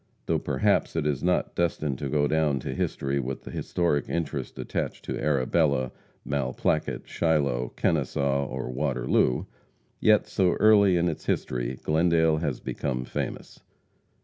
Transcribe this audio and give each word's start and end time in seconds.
Though 0.25 0.39
perhaps 0.39 0.95
it 0.95 1.05
is 1.05 1.21
not 1.21 1.53
destined 1.55 1.99
to 1.99 2.09
go 2.09 2.27
down 2.27 2.59
to 2.61 2.73
history 2.73 3.19
with 3.19 3.43
the 3.43 3.51
historic 3.51 4.09
interest 4.09 4.57
attached 4.57 5.05
to 5.05 5.13
Arbela, 5.13 5.91
Malplaquet, 6.25 7.05
Shiloh, 7.05 7.69
Kennesaw 7.75 8.47
or 8.47 8.71
Waterloo, 8.71 9.45
yet 9.99 10.25
so 10.25 10.53
early 10.53 10.97
in 10.97 11.07
its 11.07 11.27
history 11.27 11.77
Glendale 11.83 12.37
has 12.37 12.59
become 12.59 13.05
famous. 13.05 13.59